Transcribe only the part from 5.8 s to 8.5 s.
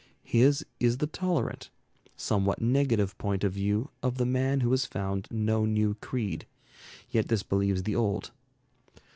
creed, yet disbelieves the old.